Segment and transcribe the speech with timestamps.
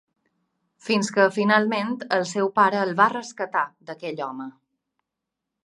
[0.85, 4.49] Fins que finalment el seu pare el va rescatar d'aquell home.